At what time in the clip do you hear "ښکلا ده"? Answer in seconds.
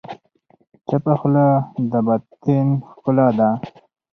2.91-3.49